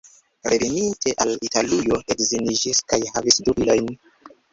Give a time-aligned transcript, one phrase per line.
[0.51, 3.93] Reveninte al Italujo edziniĝis kaj havis du filojn.